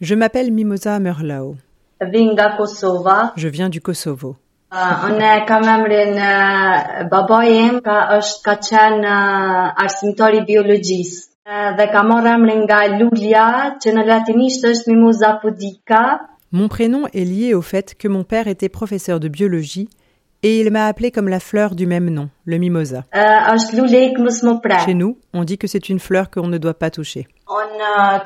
Je 0.00 0.14
m'appelle 0.14 0.52
Mimosa 0.52 0.98
Merlao. 0.98 1.56
Je 2.00 3.48
viens 3.48 3.68
du 3.68 3.80
Kosovo. 3.80 4.36
Uh, 4.72 4.76
uh. 4.76 5.12
Uh, 11.46 11.76
pudica. 15.40 16.20
Mon 16.52 16.68
prénom 16.68 17.06
est 17.12 17.24
lié 17.24 17.54
au 17.54 17.62
fait 17.62 17.94
que 17.94 18.08
mon 18.08 18.24
père 18.24 18.48
était 18.48 18.68
professeur 18.68 19.20
de 19.20 19.28
biologie 19.28 19.88
et 20.42 20.60
il 20.60 20.70
m'a 20.70 20.86
appelé 20.86 21.10
comme 21.10 21.28
la 21.28 21.40
fleur 21.40 21.74
du 21.74 21.86
même 21.86 22.10
nom, 22.10 22.28
le 22.44 22.58
mimosa. 22.58 23.04
Uh, 23.14 23.54
pre. 24.62 24.84
Chez 24.84 24.94
nous, 24.94 25.18
on 25.32 25.44
dit 25.44 25.58
que 25.58 25.66
c'est 25.66 25.88
une 25.88 26.00
fleur 26.00 26.30
qu'on 26.30 26.48
ne 26.48 26.58
doit 26.58 26.74
pas 26.74 26.90
toucher. 26.90 27.28
Uh, 27.48 28.18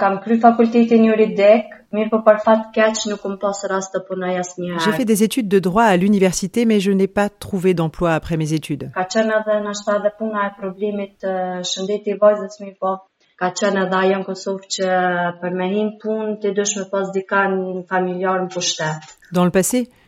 asnjëherë. 4.38 4.78
J'ai 4.84 4.92
fait 4.92 5.04
des 5.04 5.22
études 5.22 5.48
de 5.48 5.58
droit 5.58 5.84
à 5.84 5.96
l'université, 5.96 6.64
mais 6.64 6.80
je 6.80 6.90
n'ai 6.92 7.06
pas 7.06 7.28
trouvé 7.28 7.74
d'emploi 7.74 8.14
après 8.14 8.36
mes 8.36 8.52
études. 8.52 8.90
Ka 8.94 9.04
qenë 9.04 9.32
edhe 9.40 9.58
nështë 9.66 9.98
edhe 9.98 10.10
puna 10.18 10.48
problemit 10.58 11.12
të 11.22 11.32
shëndeti 11.68 12.14
i 12.14 12.18
vajzës 12.20 12.58
mirë 12.62 12.76
po 12.80 12.96
ka 13.40 13.52
qenë 13.60 13.84
edhe 13.84 13.96
ajo 14.00 14.18
në 14.20 14.26
Kosovë 14.28 14.72
që 14.76 14.88
për 15.42 15.56
me 15.60 15.68
hin 15.72 15.92
punë 16.02 16.38
të 16.42 16.54
dush 16.56 16.76
me 16.80 16.86
pas 16.92 17.12
dikan 17.14 17.84
familjar 17.90 18.42
në 18.44 18.52
pushtet. 18.54 19.14
Dans 19.32 19.44
le 19.44 19.50
passé, 19.50 19.86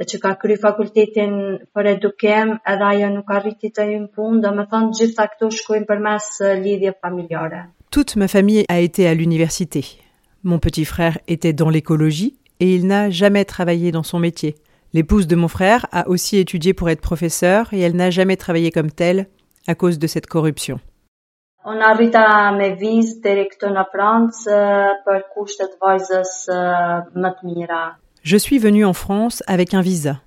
që 0.00 0.18
ka 0.22 0.32
kry 0.40 0.56
fakultetin 0.60 1.34
për 1.74 1.88
edukim, 1.96 2.56
edhe 2.66 2.86
ajo 2.88 3.10
nuk 3.12 3.30
arriti 3.30 3.70
të 3.70 3.86
hyjë 3.88 4.00
në 4.04 4.10
punë, 4.16 4.40
do 4.44 4.52
me 4.56 4.66
thonë 4.70 4.96
gjitha 4.98 5.26
këto 5.34 5.50
shkojnë 5.58 5.88
përmes 5.88 6.28
lidhje 6.64 6.94
familjare. 7.00 7.66
Toute 7.90 8.16
ma 8.16 8.28
famille 8.28 8.64
a 8.68 8.80
été 8.80 9.06
à 9.06 9.14
l'université. 9.14 9.84
Mon 10.42 10.58
petit 10.58 10.84
frère 10.84 11.18
était 11.28 11.52
dans 11.52 11.68
l'écologie 11.68 12.38
et 12.58 12.74
il 12.74 12.86
n'a 12.86 13.10
jamais 13.10 13.44
travaillé 13.44 13.92
dans 13.92 14.02
son 14.02 14.18
métier. 14.18 14.56
L'épouse 14.92 15.26
de 15.26 15.36
mon 15.36 15.48
frère 15.48 15.86
a 15.92 16.08
aussi 16.08 16.38
étudié 16.38 16.74
pour 16.74 16.90
être 16.90 17.00
professeure 17.00 17.72
et 17.72 17.80
elle 17.80 17.96
n'a 17.96 18.10
jamais 18.10 18.36
travaillé 18.36 18.70
comme 18.70 18.90
telle 18.90 19.26
à 19.66 19.74
cause 19.74 19.98
de 19.98 20.06
cette 20.06 20.26
corruption. 20.26 20.80
Unë 21.62 21.84
arrita 21.86 22.50
me 22.56 22.72
vizë 22.74 23.20
deri 23.22 23.44
këtu 23.46 23.68
në 23.70 23.82
Francë 23.92 24.54
për 25.04 25.20
kushtet 25.30 25.76
vajzës 25.78 26.32
më 27.14 27.30
të 27.38 27.50
mira. 27.52 27.82
Je 28.22 28.36
suis 28.36 28.58
venue 28.58 28.84
en 28.84 28.92
France 28.92 29.42
avec 29.48 29.74
un 29.74 29.80
visa 29.80 30.20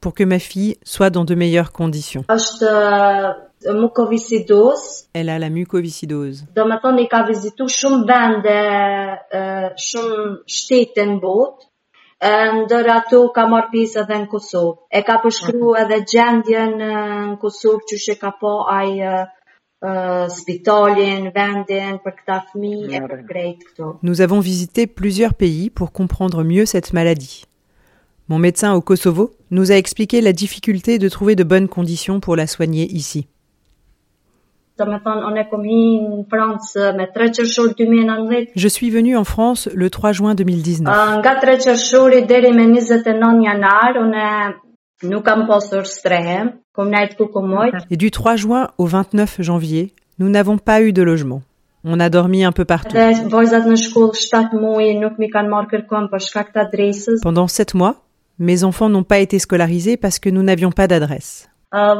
pour 0.00 0.14
que 0.14 0.22
ma 0.22 0.38
fille 0.38 0.76
soit 0.84 1.10
dans 1.10 1.24
de 1.24 1.34
meilleures 1.34 1.72
conditions. 1.72 2.24
uh, 2.62 3.72
mukovisidose, 3.72 5.08
Elle 5.14 5.28
a 5.28 5.38
la 5.38 5.50
mucoviscidose. 5.50 6.44
ndër 12.60 12.86
ato 12.92 13.20
ka 13.32 13.46
marrë 13.48 13.70
pjesë 13.72 14.02
edhe 14.02 14.16
në 14.22 14.28
Kosovë. 14.28 14.74
E 14.92 15.00
ka 15.02 15.18
përshkru 15.22 15.74
edhe 15.82 15.98
gjendjen 16.04 16.74
në 16.80 16.92
Kosovë 17.42 17.86
që 17.88 17.96
që 18.04 18.14
ka 18.20 18.30
po 18.40 18.52
uh, 18.68 19.24
spitalin, 20.28 21.30
vendin 21.34 21.98
për 22.04 22.16
këta 22.18 22.40
fëmijë 22.50 22.98
e 22.98 23.00
për 23.06 23.22
krejt 23.28 23.64
këto. 23.70 23.92
Nous 24.02 24.20
avons 24.20 24.40
visité 24.40 24.86
plusieurs 24.86 25.34
pays 25.34 25.70
pour 25.70 25.92
comprendre 25.92 26.44
mieux 26.44 26.66
cette 26.66 26.92
maladie. 26.92 27.44
Mon 28.28 28.38
médecin 28.38 28.74
au 28.74 28.80
Kosovo 28.80 29.32
nous 29.50 29.72
a 29.72 29.74
expliqué 29.74 30.20
la 30.20 30.32
difficulté 30.32 30.98
de 30.98 31.08
trouver 31.08 31.34
de 31.34 31.44
bonnes 31.44 31.68
conditions 31.68 32.20
pour 32.20 32.36
la 32.36 32.46
soigner 32.46 32.86
ici. 32.92 33.26
Do 34.80 34.86
me 34.88 34.96
thonë, 35.04 35.26
unë 35.28 35.40
e 35.42 35.48
kom 35.50 35.64
hi 35.68 35.80
në 36.00 36.22
Francë 36.30 36.92
me 36.96 37.04
3 37.12 37.34
qërshor 37.36 37.74
2019, 37.76 38.54
Je 38.56 38.68
suis 38.68 38.88
venue 38.88 39.16
en 39.16 39.24
France 39.24 39.68
le 39.74 39.90
3 39.90 40.12
juin 40.12 40.34
2019. 40.34 40.88
Nga 46.76 46.78
3 46.78 46.78
qërshori 46.78 46.78
deri 46.78 46.78
me 46.78 46.78
29 46.78 46.78
janar, 46.78 46.78
unë 46.78 46.78
nuk 46.78 46.78
kam 46.78 46.78
pasur 46.78 46.78
strehem, 46.78 46.78
kom 46.78 46.90
najtë 46.90 47.16
ku 47.16 47.26
ku 47.26 47.40
mojt. 47.40 47.74
Et 47.90 47.96
du 47.96 48.10
3 48.10 48.36
juin 48.36 48.68
au 48.78 48.86
29 48.86 49.42
janvier, 49.42 49.92
nous 50.18 50.28
n'avons 50.28 50.58
pas 50.58 50.82
eu 50.82 50.92
de 50.92 51.02
logement. 51.02 51.42
On 51.82 51.98
a 51.98 52.10
dormi 52.10 52.44
un 52.44 52.52
peu 52.52 52.64
partout. 52.64 52.94
Dhe 52.94 53.28
vajzat 53.30 53.66
në 53.66 53.76
shkollë 53.76 54.14
7 54.14 54.52
muaj 54.52 54.98
nuk 55.00 55.18
mi 55.18 55.30
kanë 55.30 55.48
marrë 55.48 55.68
kërkon 55.70 56.10
për 56.10 56.20
shkak 56.20 56.52
të 56.52 56.60
adresës. 56.66 57.22
Pendant 57.22 57.48
sept 57.48 57.74
mois, 57.74 57.94
mes 58.38 58.64
enfants 58.64 58.88
n'ont 58.88 59.02
pas 59.02 59.18
été 59.18 59.38
scolarisés 59.38 59.96
parce 59.96 60.18
que 60.18 60.30
nous 60.30 60.42
n'avions 60.42 60.72
pas 60.72 60.86
d'adresse. 60.86 61.48
Uh, 61.72 61.94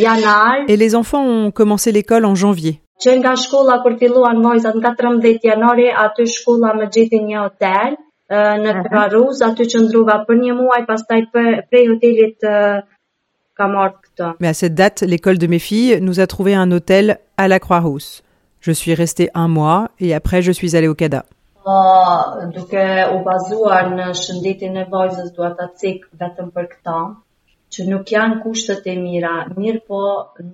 janar, 0.00 0.54
Et 0.68 0.76
les 0.76 0.94
enfants 0.94 1.22
ont 1.22 1.50
commencé 1.50 1.92
l'école 1.92 2.24
en 2.24 2.34
janvier. 2.34 2.80
Në 8.64 8.74
14 8.82 8.84
janari, 8.84 8.84
aty 8.84 8.84
shkolla 8.84 8.84
më 8.84 8.84
gjeti 8.84 8.84
një 8.84 8.84
hotel 8.84 8.84
në 8.84 8.88
Kraruz, 8.88 9.42
aty 9.48 9.68
qëndruva 9.72 10.18
për 10.26 10.40
një 10.42 10.58
muaj, 10.58 10.82
pastaj 10.90 11.20
për, 11.32 11.50
prej 11.70 11.86
hotelit 11.92 12.48
ka 13.54 13.68
marrë 13.70 13.98
këtë. 14.04 14.30
Mais 14.40 14.48
à 14.48 14.54
cette 14.54 14.74
date, 14.74 15.02
l'école 15.02 15.38
de 15.38 15.46
mes 15.46 15.58
filles 15.58 15.98
nous 16.00 16.20
a 16.20 16.26
trouvé 16.26 16.54
un 16.54 16.70
hôtel 16.70 17.18
à 17.36 17.48
la 17.48 17.58
Croix-Rousse. 17.58 18.22
Je 18.60 18.72
suis 18.72 18.94
restée 18.94 19.30
un 19.34 19.48
mois 19.48 19.90
et 20.00 20.14
après 20.14 20.42
je 20.42 20.52
suis 20.52 20.76
allée 20.76 20.88
au 20.88 20.94
CADA. 20.94 21.24
Uh, 21.64 22.50
duke 22.52 22.84
u 23.14 23.22
bazuar 23.24 23.86
në 23.96 24.10
shëndetin 24.20 24.74
e 24.76 24.84
vajzës 24.90 25.30
dua 25.36 25.54
ta 25.56 25.70
cek 25.80 26.10
vetëm 26.20 26.50
për 26.52 26.66
këta, 26.72 26.96
që 27.72 27.86
nuk 27.88 28.10
janë 28.12 28.40
kushtet 28.42 28.84
e 28.92 28.96
mira, 29.00 29.46
mirë 29.56 29.80
po 29.88 30.00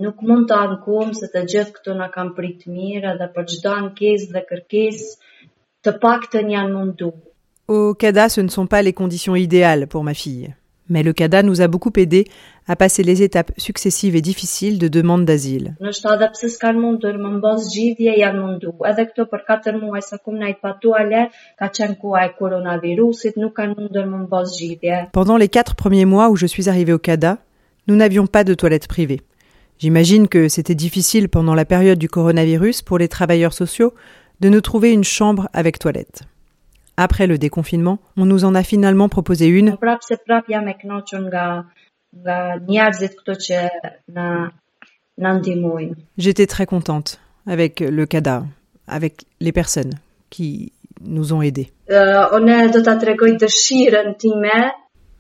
nuk 0.05 0.23
mund 0.23 0.47
të 0.51 0.61
ankum 0.67 1.11
se 1.19 1.27
të 1.33 1.43
gjithë 1.53 1.75
këto 1.79 1.97
na 1.99 2.07
kanë 2.15 2.37
prit 2.37 2.63
mirë 2.71 3.15
edhe 3.15 3.29
për 3.35 3.49
çdo 3.55 3.75
ankesë 3.81 4.31
dhe 4.37 4.45
kërkesë 4.53 5.11
të 5.83 5.97
paktën 6.05 6.55
janë 6.55 6.75
mundu. 6.77 7.11
Au 7.71 7.95
CADA, 7.95 8.29
ce 8.29 8.41
ne 8.41 8.49
sont 8.49 8.67
pas 8.67 8.83
les 8.83 8.93
conditions 8.93 9.37
idéales 9.37 9.87
pour 9.87 10.03
ma 10.03 10.13
fille. 10.13 10.53
Mais 10.89 11.05
le 11.05 11.13
CADA 11.13 11.45
nous 11.45 11.61
a 11.61 11.69
beaucoup 11.69 11.93
aidés 11.99 12.25
à 12.67 12.75
passer 12.75 13.05
les 13.05 13.23
étapes 13.23 13.53
successives 13.59 14.17
et 14.17 14.21
difficiles 14.21 14.81
de 14.81 14.89
demande 14.89 15.25
d'asile. 15.25 15.77
Nështë 15.79 16.09
edhe 16.17 16.29
pse 16.33 16.51
s'kan 16.57 16.81
mundur 16.83 17.15
më 17.23 17.31
mbos 17.37 17.69
gjithje 17.71 18.17
janë 18.19 18.41
mundu. 18.41 18.73
Edhe 18.91 19.05
këto 19.13 19.29
për 19.31 19.45
4 19.53 19.79
muaj 19.85 20.03
sa 20.03 20.19
kum 20.19 20.41
najt 20.43 20.59
pa 20.59 20.73
tualet, 20.83 21.31
ka 21.63 21.69
qenë 21.71 21.95
koha 22.03 22.27
e. 22.27 22.31
Pendant 25.13 25.37
les 25.37 25.49
quatre 25.49 25.77
premiers 25.77 26.07
mois 26.07 26.29
où 26.31 26.35
je 26.35 26.47
suis 26.47 26.69
arrivée 26.69 26.93
au 26.93 26.99
CADA, 26.99 27.39
nous 27.87 27.95
n'avions 27.95 28.27
pas 28.27 28.43
de 28.43 28.55
toilettes 28.55 28.89
privées. 28.89 29.21
J'imagine 29.79 30.27
que 30.27 30.49
c'était 30.49 30.75
difficile 30.75 31.29
pendant 31.29 31.55
la 31.55 31.65
période 31.65 32.01
du 32.01 32.09
coronavirus 32.09 32.83
pour 32.83 32.99
les 32.99 33.07
travailleurs 33.07 33.53
sociaux 33.53 33.95
de 34.41 34.49
nous 34.49 34.61
trouver 34.61 34.91
une 34.91 35.05
chambre 35.05 35.49
avec 35.53 35.79
toilette. 35.79 36.25
Après 36.97 37.27
le 37.27 37.39
déconfinement, 37.39 37.99
on 38.17 38.27
nous 38.27 38.45
en 38.45 38.55
a 38.55 38.63
finalement 38.63 39.09
proposé 39.09 39.47
une. 39.47 39.77
J'étais 46.19 46.47
très 46.47 46.67
contente 46.67 47.21
avec 47.47 47.81
le 47.81 48.07
CADA, 48.07 48.45
avec 48.87 49.25
les 49.41 49.53
personnes 49.53 49.95
qui 50.29 50.73
nous 51.01 51.33
ont 51.33 51.43
aidés. 51.43 51.71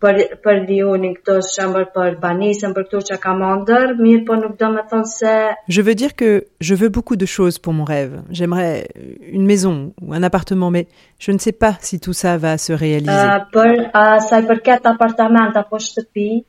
Unë 0.00 0.12
do 0.12 0.22
ta 0.22 0.40
tregoj 0.40 0.40
dëshirën 0.40 0.40
time 0.40 0.40
për 0.40 0.40
për 0.42 0.66
Lionin 0.68 1.14
këto 1.14 1.40
shembër 1.44 1.86
për 1.94 2.18
banesën, 2.20 2.74
për 2.74 2.84
këto 2.88 3.00
që 3.10 3.18
ka 3.20 3.34
mandër, 3.34 3.96
mirë 3.98 4.24
po 4.26 4.34
nuk 4.34 4.58
do 4.58 4.68
me 4.72 4.82
thonë 4.90 5.06
se 5.06 5.54
Je 5.68 5.82
veux 5.82 5.94
dire 5.94 6.14
que 6.14 6.46
je 6.60 6.74
veux 6.74 6.88
beaucoup 6.88 7.16
de 7.16 7.26
choses 7.26 7.58
pour 7.58 7.72
mon 7.72 7.84
rêve. 7.84 8.22
J'aimerais 8.30 8.88
une 9.32 9.46
maison 9.46 9.92
ou 10.02 10.12
un 10.12 10.22
appartement, 10.22 10.70
mais 10.70 10.86
je 11.18 11.32
ne 11.32 11.38
sais 11.38 11.52
pas 11.52 11.76
si 11.80 12.00
tout 12.00 12.14
ça 12.14 12.38
va 12.38 12.58
se 12.58 12.72
réaliser. 12.72 13.10
uh, 13.10 13.44
për 13.52 13.90
uh, 13.94 14.20
sa 14.20 14.38
i 14.38 14.46
përket 14.46 14.86
apartament 14.86 15.56
apo 15.56 15.78
shtëpi, 15.78 16.44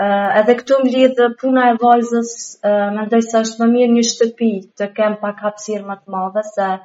uh, 0.00 0.38
edhe 0.40 0.54
këtu 0.54 0.74
më 0.84 0.90
lidh 0.92 1.36
puna 1.40 1.70
e 1.72 1.78
vajzës, 1.82 2.60
uh, 2.64 2.94
mendoj 2.94 3.22
se 3.22 3.38
është 3.38 3.64
më 3.64 3.72
mirë 3.72 3.92
një 3.96 4.02
shtëpi 4.02 4.52
të 4.78 4.92
kem 4.94 5.16
pak 5.20 5.42
hapësirë 5.42 5.84
më 5.86 5.96
të 6.04 6.10
madhe 6.10 6.42
se 6.54 6.78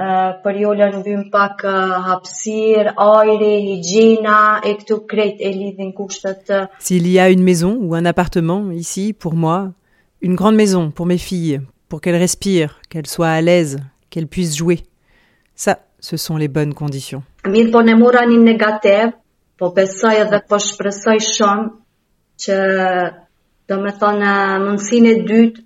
uh, 0.00 0.30
për 0.42 0.60
jollën 0.62 0.96
vym 1.04 1.26
pak 1.32 1.64
uh, 1.68 1.98
hapësirë, 2.08 2.94
ajri, 2.96 3.52
higjiena, 3.68 4.40
e 4.64 4.74
këtu 4.80 5.00
krejt 5.10 5.42
e 5.44 5.52
lidhin 5.54 5.92
kushtet 5.96 6.46
të 6.48 6.62
S'il 6.78 7.08
y 7.08 7.18
a 7.18 7.30
une 7.30 7.42
maison 7.42 7.76
ou 7.80 7.94
un 7.94 8.06
appartement 8.06 8.70
ici, 8.70 9.12
pour 9.12 9.34
moi, 9.34 9.72
une 10.22 10.36
grande 10.36 10.56
maison 10.56 10.90
pour 10.90 11.06
mes 11.06 11.18
filles, 11.18 11.60
pour 11.88 12.00
qu'elles 12.00 12.16
respirent, 12.16 12.80
qu'elles 12.88 13.06
soient 13.06 13.30
à 13.30 13.40
l'aise, 13.40 13.80
qu'elles 14.10 14.28
puissent 14.28 14.56
jouer. 14.56 14.80
Ça, 15.54 15.80
ce 16.00 16.16
sont 16.16 16.36
les 16.36 16.48
bonnes 16.48 16.74
conditions. 16.74 17.22
Mirë 17.44 17.70
po 17.72 17.80
ne 17.84 17.94
mora 17.96 18.26
një 18.28 18.38
negativ, 18.44 19.14
po 19.56 19.70
besoj 19.76 20.22
edhe 20.24 20.40
po 20.48 20.58
shpresoj 20.60 21.20
shumë 21.24 21.66
që 22.40 22.56
do 23.68 23.76
me 23.80 23.92
thonë 24.00 24.32
mundësin 24.64 25.08
e 25.08 25.14
dytë 25.28 25.64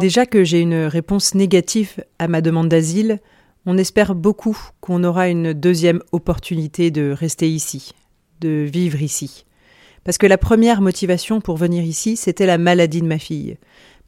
Déjà 0.00 0.26
que 0.26 0.42
j'ai 0.42 0.60
une 0.60 0.86
réponse 0.86 1.36
négative 1.36 2.04
à 2.18 2.26
ma 2.26 2.40
demande 2.40 2.68
d'asile, 2.68 3.20
on 3.64 3.78
espère 3.78 4.16
beaucoup 4.16 4.58
qu'on 4.80 5.04
aura 5.04 5.28
une 5.28 5.52
deuxième 5.52 6.02
opportunité 6.10 6.90
de 6.90 7.12
rester 7.12 7.48
ici, 7.48 7.92
de 8.40 8.66
vivre 8.68 9.00
ici. 9.00 9.44
Parce 10.02 10.18
que 10.18 10.26
la 10.26 10.36
première 10.36 10.80
motivation 10.80 11.40
pour 11.40 11.56
venir 11.56 11.84
ici, 11.84 12.16
c'était 12.16 12.46
la 12.46 12.58
maladie 12.58 13.02
de 13.02 13.06
ma 13.06 13.18
fille. 13.18 13.56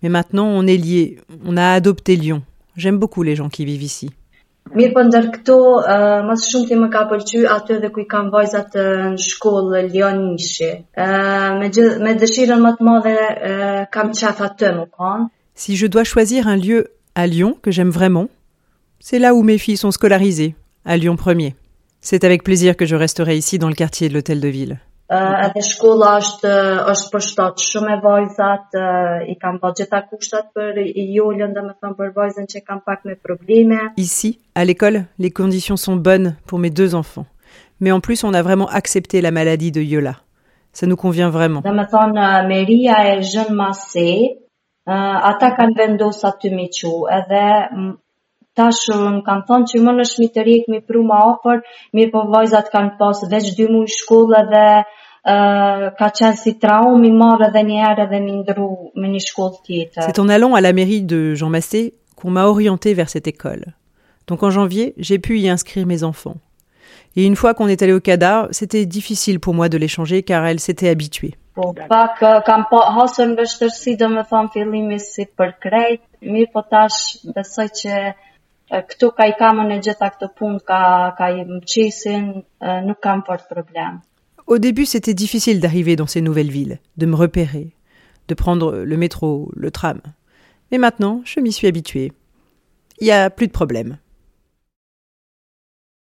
Mais 0.03 0.09
maintenant, 0.09 0.49
on 0.49 0.67
est 0.67 0.77
liés, 0.77 1.21
on 1.47 1.57
a 1.57 1.71
adopté 1.71 2.17
Lyon. 2.17 2.43
J'aime 2.77 2.99
beaucoup 2.99 3.23
les 3.23 3.37
gens 3.37 3.49
qui 3.49 3.65
vivent 3.65 3.83
ici. 3.83 4.11
Mirë 4.73 4.95
po 4.97 5.03
ndër 5.05 5.27
këto, 5.35 5.57
uh, 5.85 6.23
mas 6.25 6.47
shumë 6.49 6.69
ti 6.71 6.77
më 6.81 6.87
ka 6.91 7.03
pëlqy 7.11 7.43
aty 7.53 7.77
dhe 7.83 7.91
ku 7.93 8.01
i 8.01 8.07
kam 8.09 8.31
vajzat 8.33 8.79
uh, 8.81 9.11
në 9.13 9.21
shkollë 9.21 9.83
Lion 9.93 10.23
Nishi. 10.31 10.71
Uh, 10.97 11.61
me, 11.61 11.69
gjë, 11.69 11.85
me 12.01 12.15
dëshirën 12.19 12.63
më 12.65 12.73
të 12.79 12.87
madhe 12.89 13.13
uh, 13.21 13.83
kam 13.93 14.15
qef 14.17 14.41
aty 14.49 14.73
më 14.79 14.87
kanë. 14.97 15.29
Si 15.55 15.77
je 15.77 15.87
dois 15.87 16.09
choisir 16.09 16.49
un 16.49 16.57
lieu 16.57 16.89
à 17.15 17.27
Lyon 17.27 17.55
que 17.61 17.71
j'aime 17.71 17.91
vraiment, 17.91 18.29
c'est 18.99 19.21
là 19.21 19.35
où 19.35 19.43
mes 19.43 19.59
filles 19.59 19.77
sont 19.77 19.93
scolarisées, 19.93 20.57
à 20.85 20.97
Lyon 20.97 21.15
1er. 21.15 21.55
C'est 22.01 22.25
avec 22.25 22.43
plaisir 22.43 22.77
que 22.77 22.87
je 22.87 22.97
resterai 22.97 23.37
ici 23.37 23.59
dans 23.59 23.69
le 23.69 23.75
quartier 23.75 24.09
de 24.09 24.15
l'hôtel 24.15 24.41
de 24.41 24.49
ville. 24.49 24.81
Uh, 25.05 25.35
edhe 25.45 25.61
shkolla 25.61 26.15
është 26.17 26.51
është 26.89 27.11
përshtat 27.13 27.61
shumë 27.61 27.91
e 27.93 27.97
vajzat, 28.01 28.77
uh, 28.81 29.19
i 29.29 29.35
kam 29.37 29.59
bërë 29.61 29.77
gjitha 29.83 30.01
kushtat 30.09 30.47
për 30.57 30.81
Jolën, 30.97 31.53
domethënë 31.53 31.99
për 31.99 32.15
vajzën 32.17 32.49
që 32.49 32.63
kam 32.65 32.81
pak 32.87 33.05
me 33.05 33.13
probleme. 33.21 33.93
Ici, 33.99 34.39
à 34.55 34.65
l'école, 34.65 35.05
les 35.19 35.31
conditions 35.31 35.77
sont 35.77 35.97
bonnes 35.97 36.37
pour 36.47 36.59
mes 36.59 36.71
deux 36.71 36.95
enfants. 36.95 37.27
Mais 37.81 37.93
en 37.93 38.01
plus, 38.01 38.25
on 38.25 38.33
a 38.33 38.41
vraiment 38.41 38.69
accepté 38.69 39.21
la 39.21 39.31
maladie 39.31 39.73
de 39.73 39.83
Yola. 39.83 40.17
Ça 40.73 40.87
nous 40.87 40.97
convient 40.97 41.29
vraiment. 41.29 41.61
Domethënë 41.61 42.49
Meria 42.49 42.97
e 43.13 43.21
zhën 43.21 43.53
mase, 43.53 44.09
uh, 44.89 45.19
ata 45.31 45.53
kanë 45.59 45.77
vendosur 45.83 46.33
aty 46.33 46.49
me 46.49 46.71
qu, 46.73 47.05
edhe 47.13 47.45
tash 48.59 48.91
më 48.91 49.23
kanë 49.27 49.47
thonë 49.49 49.71
që 49.71 49.81
më 49.85 49.95
në 49.99 50.05
shmiterik 50.11 50.69
mi 50.73 50.81
pru 50.81 51.03
ma 51.07 51.21
ofër, 51.33 51.63
mirë 51.93 52.13
po 52.13 52.25
vajzat 52.35 52.71
kanë 52.75 52.95
pas 53.01 53.25
veç 53.31 53.55
dy 53.59 53.67
muaj 53.71 53.91
shkollë 53.99 54.45
dhe 54.53 54.67
ka 55.99 56.09
qenë 56.19 56.37
si 56.37 56.55
traum 56.61 57.05
i 57.05 57.13
marrë 57.13 57.49
edhe 57.49 57.63
një 57.69 57.79
herë 57.83 58.07
edhe 58.07 58.21
mi 58.21 58.33
ndru 58.41 58.69
me 59.01 59.09
një 59.09 59.23
shkollë 59.27 59.61
tjetër. 59.67 60.03
C'est 60.05 60.19
en 60.19 60.29
allant 60.29 60.55
à 60.55 60.61
la 60.61 60.73
mairie 60.73 61.03
de 61.03 61.35
Jean 61.35 61.51
Massé 61.51 61.95
qu'on 62.17 62.31
m'a 62.31 62.47
orienté 62.47 62.95
vers 62.95 63.09
cette 63.09 63.27
école. 63.27 63.75
Donc 64.27 64.43
en 64.43 64.51
janvier, 64.51 64.95
j'ai 64.99 65.19
pu 65.19 65.39
y 65.39 65.49
inscrire 65.49 65.87
mes 65.87 66.05
enfants. 66.05 66.37
Et 67.17 67.25
une 67.25 67.37
fois 67.37 67.55
qu'on 67.55 67.69
est 67.69 67.83
allé 67.83 67.93
au 67.93 68.01
CADA, 68.01 68.49
c'était 68.51 68.87
difficile 68.87 69.41
pour 69.41 69.55
moi 69.55 69.69
de 69.69 69.79
les 69.79 69.89
changer 69.89 70.23
car 70.23 70.45
elles 70.47 70.61
s'étaient 70.61 70.89
habituées. 70.89 71.35
Po, 71.55 71.71
pak 71.73 72.19
kam 72.43 72.65
pa 72.67 72.81
hasën 72.97 73.31
në 73.31 73.37
vështërsi 73.39 73.93
do 74.01 74.09
me 74.11 74.25
thonë 74.27 74.51
fillimi 74.51 74.97
si 74.99 75.23
për 75.39 75.53
krejt, 75.63 76.03
mirë 76.27 76.51
po 76.51 76.65
tash 76.67 77.21
besoj 77.37 77.69
që 77.79 77.93
uh, 78.09 78.34
Au 84.47 84.59
début, 84.59 84.87
c'était 84.87 85.15
difficile 85.15 85.61
d'arriver 85.61 85.97
dans 85.97 86.07
ces 86.07 86.21
nouvelles 86.21 86.51
villes, 86.51 86.79
de 86.97 87.07
me 87.07 87.15
repérer, 87.15 87.73
de 88.29 88.35
prendre 88.35 88.77
le 88.77 88.97
métro, 88.97 89.51
le 89.55 89.71
tram. 89.71 90.01
Mais 90.71 90.79
maintenant, 90.79 91.23
je 91.25 91.41
m'y 91.41 91.53
suis 91.53 91.67
habituée. 91.67 92.13
Il 93.01 93.05
n'y 93.05 93.13
a 93.13 93.31
plus 93.31 93.47
de 93.47 93.53
problème. 93.53 93.99